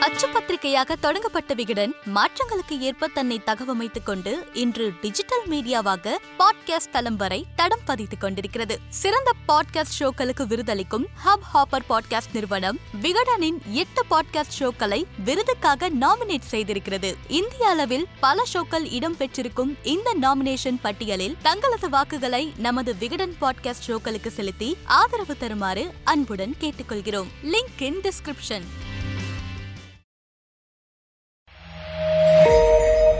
அச்சு 0.00 0.28
பத்திரிகையாக 0.28 0.96
தொடங்கப்பட்ட 0.96 1.54
விகடன் 1.54 1.94
மாற்றங்களுக்கு 2.14 2.78
ஏற்ப 2.78 3.06
தன்னை 3.06 3.40
தகவமைத்துக் 3.46 4.02
கொண்டு 4.04 4.46
இன்று 4.52 4.92
டிஜிட்டல் 5.00 5.48
மீடியாவாக 5.48 6.14
பாட்காஸ்ட் 6.38 6.90
தளம் 6.92 7.16
வரை 7.16 7.46
தடம் 7.56 7.80
பதித்துக் 7.86 8.20
கொண்டிருக்கிறது. 8.20 8.78
சிறந்த 8.88 9.30
பாட்காஸ்ட் 9.48 9.96
ஷோக்களுக்கு 9.98 10.46
விருதளிக்கும் 10.46 11.06
ஹப் 11.26 11.46
ஹாப்பர் 11.54 11.86
பாட்காஸ்ட் 11.88 12.32
நிறுவனம் 12.32 12.78
விகடனின் 13.02 13.58
எட்டு 13.70 14.04
பாட்காஸ்ட் 14.10 14.56
ஷோக்களை 14.58 15.04
விருதுக்காக 15.24 15.90
நாமினேட் 15.90 16.48
செய்திருக்கிறது. 16.50 17.14
இந்திய 17.28 17.68
அளவில் 17.68 18.06
பல 18.20 18.42
ஷோக்கள் 18.52 18.84
இடம்பெற்றிருக்கும் 18.84 19.76
இந்த 19.82 20.14
நாமினேஷன் 20.20 20.80
பட்டியலில் 20.82 21.36
தங்களது 21.42 21.88
வாக்குகளை 21.88 22.52
நமது 22.56 22.96
விகடன் 22.96 23.34
பாட்காஸ்ட் 23.40 23.86
ஷோக்களுக்கு 23.86 24.28
செலுத்தி 24.28 24.76
ஆதரவு 24.84 25.36
தருமாறு 25.36 25.90
அன்புடன் 26.04 26.54
கேட்டுக்கொள்கிறோம். 26.60 27.26
Link 27.42 27.82
in 27.82 28.00
description. 28.00 28.68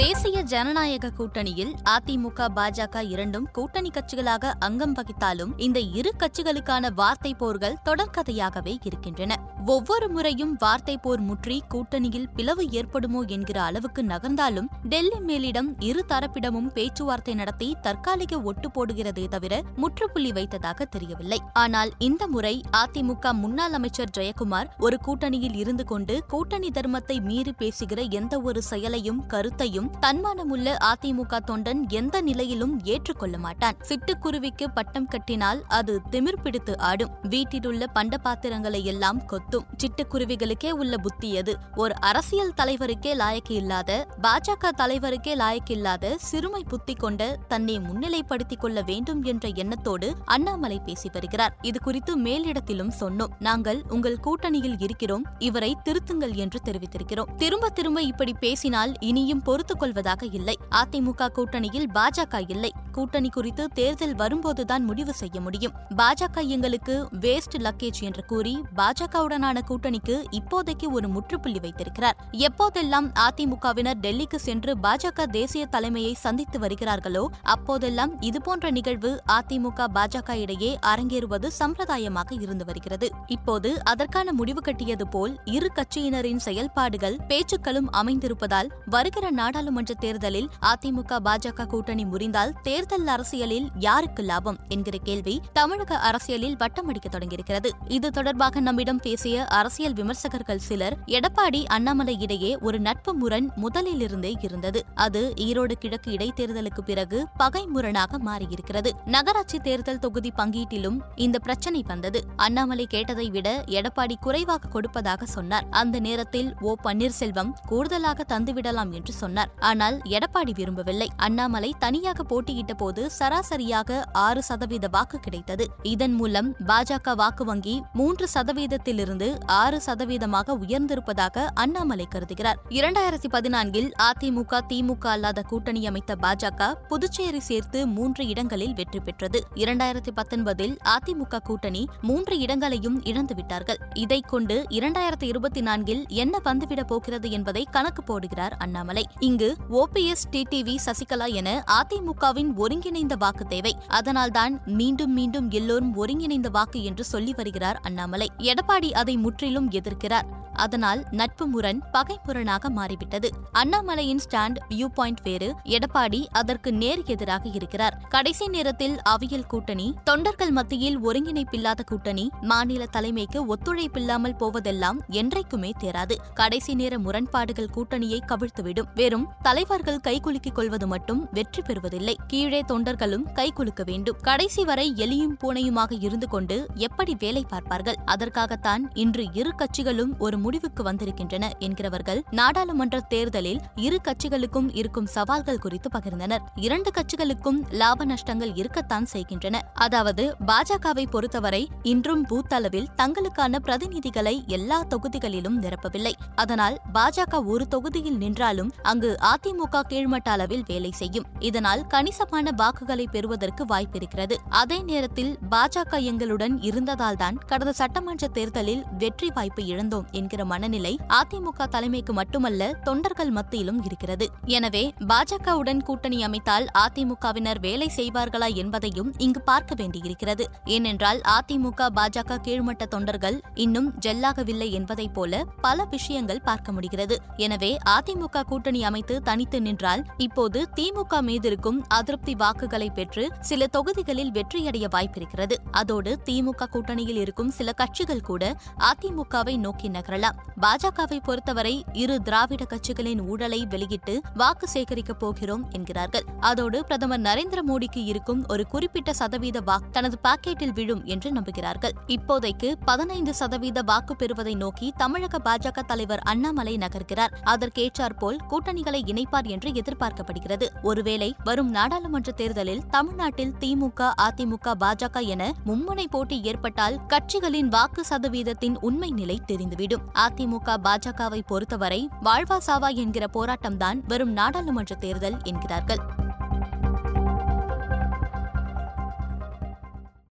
தேசிய 0.00 0.38
ஜனநாயக 0.42 1.10
கூட்டணியில் 1.18 1.70
அதிமுக 1.92 2.46
பாஜக 2.56 3.02
இரண்டும் 3.12 3.46
கூட்டணி 3.52 3.90
கட்சிகளாக 3.90 4.50
அங்கம் 4.58 4.94
வகித்தாலும் 4.94 5.52
இந்த 5.56 5.78
இரு 5.98 6.10
கட்சிகளுக்கான 6.18 6.90
வார்த்தை 6.94 7.32
போர்கள் 7.34 7.76
தொடர்கதையாகவே 7.84 8.74
இருக்கின்றன. 8.88 9.38
ஒவ்வொரு 9.66 10.06
முறையும் 10.08 10.52
வார்த்தை 10.58 10.96
போர் 10.96 11.20
முற்றி 11.20 11.56
கூட்டணியில் 11.68 12.26
பிளவு 12.34 12.64
ஏற்படுமோ 12.70 13.22
என்கிற 13.36 13.58
அளவுக்கு 13.62 14.02
நகர்ந்தாலும் 14.02 14.68
டெல்லி 14.82 15.20
மேலிடம் 15.28 15.70
இரு 15.88 16.04
தரப்பிடமும் 16.08 16.68
பேச்சுவார்த்தை 16.76 17.34
நடத்தி 17.34 17.76
தற்காலிக 17.80 18.40
ஒட்டு 18.50 18.70
போடுகிறதே 18.70 19.24
தவிர 19.28 19.62
முற்றுப்புள்ளி 19.76 20.32
வைத்ததாக 20.32 20.84
தெரியவில்லை. 20.84 21.40
ஆனால் 21.54 21.92
இந்த 21.98 22.22
முறை 22.26 22.54
அதிமுக 22.82 23.34
முன்னாள் 23.42 23.72
அமைச்சர் 23.72 24.14
ஜெயக்குமார் 24.18 24.70
ஒரு 24.78 24.98
கூட்டணியில் 25.08 25.58
இருந்து 25.64 25.84
கொண்டு 25.84 26.16
கூட்டணி 26.34 26.70
தர்மத்தை 26.70 27.18
மீறி 27.30 27.54
பேசுகிற 27.64 28.00
எந்த 28.20 28.34
ஒரு 28.40 28.62
செயலையும் 28.62 29.26
கருத்தையும் 29.26 29.85
தன்மானமுள்ள 30.00 30.76
அதிமுக 30.80 31.38
தொண்டன் 31.50 31.88
எந்த 31.88 32.20
நிலையிலும் 32.20 32.84
ஏற்றுக்கொள்ள 32.84 33.38
மாட்டான். 33.38 33.76
சிட்டுக்குருவிக்கு 33.88 34.66
பட்டம் 34.74 35.06
கட்டினால் 35.06 35.64
அது 35.68 36.00
திமிர் 36.10 36.42
பிடித்து 36.42 36.78
ஆடும். 36.78 37.10
வீட்டிலுள்ள 37.22 37.86
பண்ட 37.86 38.18
பாத்திரங்களை 38.18 38.84
எல்லாம் 38.84 39.22
கொத்தும். 39.22 39.64
சிட்டுக்குருவிகளுக்கே 39.76 40.70
உள்ள 40.70 40.96
புத்தி 40.96 41.38
அது 41.38 41.58
ஒரு 41.74 42.00
அரசியல் 42.00 42.52
தலைவருக்கே 42.56 43.14
லாயக்கு 43.14 43.50
இல்லாத 43.50 44.06
பாஜக 44.22 44.68
தலைவருக்கே 44.76 45.34
லாயக்கு 45.34 45.70
இல்லாத 45.70 46.14
சிறுமை 46.18 46.64
புத்தி 46.68 46.94
கொண்ட 46.94 47.38
தன்னை 47.48 47.78
முன்னிலைப்படுத்திக் 47.78 48.58
கொள்ள 48.58 48.82
வேண்டும் 48.82 49.22
என்ற 49.22 49.48
எண்ணத்தோடு 49.54 50.14
அண்ணாமலை 50.24 50.80
பேசி 50.84 51.10
வருகிறார். 51.12 51.56
இது 51.62 51.80
குறித்து 51.80 52.18
மேலிடத்திலும் 52.18 52.92
சொன்னோம். 53.00 53.30
நாங்கள் 53.38 53.82
உங்கள் 53.88 54.18
கூட்டணியில் 54.24 54.82
இருக்கிறோம். 54.82 55.24
இவரை 55.38 55.76
திருத்துங்கள் 55.84 56.34
என்று 56.34 56.60
தெரிவித்திருக்கிறோம். 56.64 57.34
திரும்ப 57.36 57.68
திரும்ப 57.68 58.02
இப்படி 58.02 58.32
பேசினால் 58.32 58.94
இனியும் 59.00 59.42
பொறுத்து 59.42 59.75
கொள்வதாக 59.76 60.26
இல்லை. 60.26 60.58
அதிமுக 60.70 61.28
கூட்டணியில் 61.38 61.88
பாஜக 61.94 62.44
இல்லை. 62.48 62.72
கூட்டணி 62.92 63.28
குறித்து 63.28 63.68
தேர்தல் 63.68 64.14
வரும்போதுதான் 64.14 64.84
முடிவு 64.84 65.14
செய்ய 65.14 65.40
முடியும். 65.40 65.72
பாஜக 65.96 66.46
எங்களுக்கு 66.46 67.08
வேஸ்ட் 67.20 67.56
லக்கேஜ் 67.58 68.00
என்று 68.00 68.24
கூறி 68.24 68.62
பாஜகவுடனான 68.76 69.60
கூட்டணிக்கு 69.68 70.24
இப்போதைக்கு 70.30 70.90
ஒரு 70.90 71.08
முற்றுப்புள்ளி 71.08 71.58
வைத்திருக்கிறார். 71.58 72.16
எப்போதெல்லாம் 72.32 73.08
அதிமுகவினர் 73.26 74.00
டெல்லிக்கு 74.00 74.36
சென்று 74.36 74.74
பாஜக 74.82 75.26
தேசிய 75.26 75.66
தலைமையை 75.66 76.14
சந்தித்து 76.14 76.58
வருகிறார்களோ 76.58 77.26
அப்போதெல்லாம் 77.42 78.22
இதுபோன்ற 78.22 78.70
நிகழ்வு 78.70 79.22
அதிமுக 79.32 79.88
பாஜக 79.94 80.34
இடையே 80.34 80.78
அரங்கேறுவது 80.86 81.50
சம்பிரதாயமாக 81.58 82.42
இருந்து 82.42 82.64
வருகிறது. 82.64 83.10
இப்போது 83.26 83.84
அதற்கான 83.84 84.32
முடிவு 84.32 84.60
கட்டியது 84.60 85.08
போல் 85.08 85.40
இரு 85.44 85.70
கட்சியினரின் 85.74 86.36
செயல்பாடுகள் 86.36 87.16
பேச்சுக்களும் 87.28 87.92
அமைந்திருப்பதால் 87.92 88.70
வருகிற 88.86 89.30
நாடாளுமன்ற 89.30 89.65
தேர்தலில் 89.74 90.48
அதிமுக 90.62 91.18
பாஜக 91.24 91.66
கூட்டணி 91.66 92.04
முறிந்தால் 92.04 92.52
தேர்தல் 92.62 93.06
அரசியலில் 93.06 93.70
யாருக்கு 93.78 94.22
லாபம் 94.22 94.58
என்கிற 94.68 94.98
கேள்வி 95.02 95.40
தமிழக 95.52 95.98
அரசியலில் 95.98 96.56
வட்டமடிக்க 96.56 97.08
தொடங்கியிருக்கிறது. 97.10 97.70
இது 97.88 98.10
தொடர்பாக 98.10 98.60
நம்மிடம் 98.60 98.98
பேசிய 98.98 99.46
அரசியல் 99.46 99.92
விமர்சகர்கள் 99.92 100.56
சிலர் 100.56 100.96
எடப்பாடி 101.06 101.64
அண்ணாமலை 101.66 102.20
இடையே 102.20 102.58
ஒரு 102.58 102.80
நட்பு 102.80 103.14
முரண் 103.14 103.50
முதலிலிருந்தே 103.56 104.34
இருந்தது. 104.40 104.84
அது 104.94 105.34
ஈரோடு 105.36 105.72
கிழக்கு 105.72 106.12
இடைத்தேர்தலுக்கு 106.12 106.80
பிறகு 106.84 107.26
பகை 107.36 107.66
முரணாக 107.66 108.18
மாறியிருக்கிறது. 108.18 108.90
நகராட்சி 109.04 109.58
தேர்தல் 109.58 109.98
தொகுதி 109.98 110.32
பங்கீட்டிலும் 110.36 110.98
இந்த 111.14 111.38
பிரச்சனை 111.38 111.84
வந்தது. 111.86 112.24
அண்ணாமலை 112.36 112.86
கேட்டதை 112.86 113.30
விட 113.30 113.64
எடப்பாடி 113.66 114.14
குறைவாக 114.20 114.68
கொடுப்பதாக 114.68 115.24
சொன்னார். 115.24 115.66
அந்த 115.70 115.98
நேரத்தில் 115.98 116.54
ஓ 116.60 116.74
பன்னீர்செல்வம் 116.84 117.52
கூடுதலாக 117.68 118.24
தந்துவிடலாம் 118.28 118.90
என்று 118.90 119.12
சொன்னார். 119.12 119.50
ஆனால் 119.58 120.00
எடப்பாடி 120.04 120.54
விரும்பவில்லை. 120.54 121.10
அண்ணாமலை 121.16 121.74
தனியாக 121.78 122.22
போட்டியிட்ட 122.22 122.74
போது 122.74 123.10
சராசரியாக 123.18 124.04
ஆறு 124.12 124.42
சதவீத 124.42 124.88
வாக்கு 124.90 125.18
கிடைத்தது. 125.18 125.68
இதன் 125.82 126.12
மூலம் 126.12 126.54
பாஜக 126.66 127.14
வாக்கு 127.14 127.44
வங்கி 127.44 127.82
மூன்று 127.92 128.28
சதவீதத்திலிருந்து 128.34 129.38
ஆறு 129.46 129.80
சதவீதமாக 129.86 130.56
உயர்ந்திருப்பதாக 130.66 131.46
அண்ணாமலை 131.54 132.08
கருதுகிறார். 132.14 132.54
இரண்டாயிரத்தி 132.68 133.28
பதினான்கில் 133.30 133.92
அதிமுக 134.02 134.60
திமுக 134.68 135.06
அல்லாத 135.06 135.42
கூட்டணி 135.42 135.86
அமைத்த 135.86 136.16
பாஜக 136.22 136.74
புதுச்சேரி 136.88 137.40
சேர்த்து 137.40 137.86
மூன்று 137.86 138.26
இடங்களில் 138.26 138.74
வெற்றி 138.74 139.00
பெற்றது. 139.00 139.42
இரண்டாயிரத்தி 139.54 140.08
பத்தொன்பதில் 140.16 140.78
அதிமுக 140.84 141.38
கூட்டணி 141.38 141.86
மூன்று 142.00 142.38
இடங்களையும் 142.38 143.02
இழந்துவிட்டார்கள் 143.04 143.78
இதைக் 143.94 144.28
கொண்டு 144.28 144.64
இரண்டாயிரத்தி 144.68 145.24
இருபத்தி 145.24 145.60
நான்கில் 145.60 146.04
என்ன 146.08 146.40
வந்துவிடப் 146.44 146.86
போகிறது 146.86 147.30
என்பதை 147.30 147.66
கணக்கு 147.70 148.18
போடுகிறார் 148.18 148.52
அண்ணாமலை. 148.58 149.06
இங்கு 149.18 149.45
ஓபிஎஸ் 149.54 150.26
டிடிவி 150.30 150.76
சசிகலா 150.84 151.32
என 151.32 151.64
அதிமுகவின் 151.66 152.54
ஒருங்கிணைந்த 152.54 153.16
வாக்கு 153.16 153.46
தேவை. 153.46 153.76
அதனால்தான் 153.88 154.60
மீண்டும் 154.64 155.12
மீண்டும் 155.12 155.50
எல்லோரும் 155.50 155.94
ஒருங்கிணைந்த 155.94 156.48
வாக்கு 156.48 156.82
என்று 156.82 157.04
சொல்லி 157.04 157.32
வருகிறார் 157.36 157.80
அண்ணாமலை. 157.82 158.30
எடப்பாடி 158.38 158.92
அதை 158.92 159.16
முற்றிலும் 159.16 159.70
எதிர்க்கிறார். 159.70 160.44
அதனால் 160.56 161.04
நட்பு 161.10 161.46
முரண் 161.46 161.80
பகை 161.92 162.18
முரணாக 162.26 162.70
மாறிவிட்டது. 162.70 163.28
அண்ணாமலையின் 163.52 164.22
ஸ்டாண்ட் 164.24 164.58
வியூ 164.70 164.86
பாயிண்ட் 164.94 165.22
வேறு. 165.22 165.54
எடப்பாடி 165.64 166.26
அதற்கு 166.32 166.72
நேர் 166.72 167.02
எதிராக 167.04 167.48
இருக்கிறார். 167.48 167.96
கடைசி 168.08 168.48
நேரத்தில் 168.48 168.96
அவியல் 169.08 169.46
கூட்டணி 169.46 169.94
தொண்டர்கள் 170.04 170.50
மத்தியில் 170.50 170.98
ஒருங்கிணைப்பில்லாத 171.04 171.80
கூட்டணி 171.84 172.30
மாநில 172.40 172.86
தலைமைக்கு 172.86 173.54
ஒத்துழைப்பில்லாமல் 173.54 174.36
போவதெல்லாம் 174.38 175.00
என்றைக்குமே 175.08 175.72
தேராது. 175.78 176.16
கடைசி 176.34 176.74
நேர 176.74 176.98
முரண்பாடுகள் 176.98 177.70
கூட்டணியை 177.76 178.20
கவிழ்த்துவிடும். 178.26 178.88
வெறும் 178.94 179.28
தலைவர்கள் 179.42 180.00
கைகுலுக்கிக் 180.04 180.54
கொள்வது 180.54 180.86
மட்டும் 180.86 181.28
வெற்றி 181.32 181.62
பெறுவதில்லை. 181.62 182.16
கீழே 182.26 182.60
தொண்டர்களும் 182.60 183.26
கைகுலுக்க 183.34 183.84
வேண்டும். 183.84 184.16
கடைசி 184.22 184.64
வரை 184.64 184.92
எலியும் 184.96 185.36
பூனையுமாக 185.44 186.02
இருந்து 186.02 186.28
கொண்டு 186.28 186.66
எப்படி 186.74 187.16
வேலை 187.18 187.44
பார்ப்பார்கள்? 187.48 187.98
அதற்காகத்தான் 188.04 188.92
இன்று 188.94 189.24
இரு 189.32 189.52
கட்சிகளும் 189.58 190.12
ஒரு 190.18 190.38
முடிவுக்கு 190.46 190.82
வந்திருக்கின்றன 190.82 191.44
என்கிறவர்கள் 191.58 192.22
நாடாளுமன்ற 192.30 192.96
தேர்தலில் 193.12 193.60
இரு 193.86 193.98
கட்சிகளுக்கும் 194.04 194.68
இருக்கும் 194.72 195.10
சவால்கள் 195.16 195.58
குறித்து 195.58 195.88
பகிர்ந்தனர். 195.96 196.42
இரண்டு 196.66 196.90
கட்சிகளுக்கும் 196.90 197.60
லாப 197.70 198.04
நஷ்டங்கள் 198.04 198.52
இருக்கத்தான் 198.54 199.06
செய்கின்றன. 199.06 199.56
அதாவது 199.74 200.24
பாஜகவை 200.46 201.04
பொறுத்தவரை 201.10 201.62
இன்றும் 201.82 202.24
பூத் 202.30 202.54
அளவில் 202.54 202.88
தங்களுக்கான 202.96 203.58
பிரதிநிதிகளை 203.66 204.34
எல்லா 204.46 204.78
தொகுதிகளிலும் 204.94 205.58
நிரப்பவில்லை. 205.64 206.12
அதனால் 206.34 206.76
பாஜக 206.94 207.44
ஒரு 207.44 207.64
தொகுதியில் 207.68 208.16
நின்றாலும் 208.16 208.72
அங்கு 208.82 209.10
அதிமுக 209.32 209.82
கீழ்மட்ட 209.90 210.28
அளவில் 210.36 210.64
வேலை 210.66 210.90
செய்யும். 210.90 211.26
இதனால் 211.50 211.84
கணிசமான 211.86 212.54
வாக்குகளை 212.56 213.06
பெறுவதற்கு 213.06 213.64
வாய்ப்பிருக்கிறது. 213.64 214.36
அதே 214.62 214.80
நேரத்தில் 214.90 215.32
பாஜக 215.50 216.02
எங்களுடன் 216.10 216.56
இருந்ததால்தான் 216.70 217.38
கடந்த 217.46 217.72
சட்டமன்ற 217.72 218.26
தேர்தலில் 218.38 218.84
வெற்றி 218.98 219.30
வாய்ப்பு 219.34 219.62
இழந்தோம் 219.72 220.10
என்கிற 220.10 220.35
மனநிலை 220.44 220.98
அதிமுக 221.08 221.66
தலைமைக்கு 221.66 222.12
மட்டுமல்ல 222.12 222.72
தொண்டர்கள் 222.72 223.30
மத்தியிலும் 223.30 223.84
இருக்கிறது. 223.84 224.28
எனவே 224.44 224.94
பாஜகவுடன் 225.08 225.82
கூட்டணி 225.82 226.24
அமைத்தால் 226.24 226.66
அதிமுகவினர் 226.78 227.60
வேலை 227.60 227.90
செய்வார்களா 227.96 228.54
என்பதையும் 228.54 229.14
இங்கு 229.18 229.40
பார்க்க 229.40 229.74
வேண்டியிருக்கிறது. 229.74 230.48
ஏனென்றால் 230.64 231.20
அதிமுக 231.20 231.88
பாஜக 231.94 232.38
கீழ்மட்ட 232.38 232.84
தொண்டர்கள் 232.84 233.40
இன்னும் 233.54 233.94
ஜெல்லாகவில்லை 234.06 234.70
என்பதைப் 234.70 235.14
போல 235.14 235.44
பல 235.60 235.84
விஷயங்கள் 235.84 236.40
பார்க்க 236.40 236.72
முடிகிறது. 236.72 237.20
எனவே 237.36 237.78
அதிமுக 237.84 238.42
கூட்டணி 238.42 238.84
அமைத்து 238.84 239.22
தனித்து 239.22 239.62
நின்றால் 239.62 240.04
இப்போது 240.16 240.68
திமுக 240.74 241.20
மீதிருக்கும் 241.20 241.80
அதிருப்தி 241.88 242.34
வாக்குகளை 242.34 242.90
பெற்று 242.90 243.30
சில 243.40 243.66
தொகுதிகளில் 243.66 244.30
வெற்றியடைய 244.30 244.84
வாய்ப்பிருக்கிறது. 244.90 245.52
அதோடு 245.70 246.18
திமுக 246.24 246.66
கூட்டணியில் 246.72 247.16
இருக்கும் 247.16 247.50
சில 247.50 247.72
கட்சிகள் 247.72 248.20
கூட 248.20 248.56
அதிமுகவை 248.78 249.56
நோக்கி 249.56 249.88
நகரலாம். 249.88 250.25
பாஜகவை 250.60 251.18
பொறுத்தவரை 251.22 251.84
இரு 251.92 252.22
திராவிட 252.22 252.64
கட்சிகளின் 252.64 253.20
ஊழலை 253.28 253.66
வெளியிட்டு 253.66 254.20
வாக்கு 254.34 254.66
சேகரிக்கப் 254.74 255.18
போகிறோம் 255.18 255.64
என்கிறார்கள். 255.70 256.24
அதோடு 256.40 256.84
பிரதமர் 256.84 257.20
நரேந்திர 257.20 257.62
மோடிக்கு 257.68 258.04
இருக்கும் 258.04 258.44
ஒரு 258.48 258.66
குறிப்பிட்ட 258.66 259.12
சதவீத 259.12 259.60
வாக்கு 259.60 259.90
தனது 259.90 260.18
பாக்கெட்டில் 260.28 260.72
விழும் 260.72 261.04
என்று 261.04 261.32
நம்புகிறார்கள். 261.32 261.94
இப்போதைக்கு 262.06 262.72
பதினைந்து 262.84 263.34
சதவீத 263.34 263.82
வாக்கு 263.82 264.16
பெறுவதை 264.16 264.54
நோக்கி 264.54 264.92
தமிழக 264.96 265.38
பாஜக 265.44 265.78
தலைவர் 265.86 266.18
அண்ணாமலை 266.18 266.76
நகர்கிறார். 266.76 267.34
அதற்கேற்றாற்போல் 267.44 268.38
கூட்டணிகளை 268.48 269.02
இணைப்பார் 269.06 269.46
என்று 269.46 269.70
எதிர்பார்க்கப்படுகிறது. 269.70 270.68
ஒருவேளை 270.82 271.34
வரும் 271.44 271.70
நாடாளுமன்ற 271.70 272.32
தேர்தலில் 272.32 272.82
தமிழ்நாட்டில் 272.90 273.54
திமுக 273.60 274.10
அதிமுக 274.22 274.74
பாஜக 274.80 275.20
என 275.20 275.52
மும்முனை 275.66 276.04
போட்டி 276.10 276.42
ஏற்பட்டால் 276.42 277.00
கட்சிகளின் 277.08 277.68
வாக்கு 277.68 278.04
சதவீதத்தின் 278.10 278.76
உண்மை 278.80 279.10
நிலை 279.10 279.40
தெரிந்துவிடும். 279.46 280.04
அதிமுக 280.16 280.76
பாஜகவை 280.84 281.40
பொறுத்தவரை 281.46 282.08
வாழ்வா 282.24 282.58
சாவா 282.66 282.94
என்கிற 282.94 283.26
போராட்டம்தான் 283.32 284.00
வரும் 284.08 284.32
நாடாளுமன்ற 284.32 284.94
தேர்தல் 284.94 285.38
என்கிறார்கள். 285.42 286.00